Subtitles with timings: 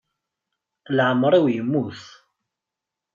[0.97, 2.01] Iɛemmer-iw yemmut.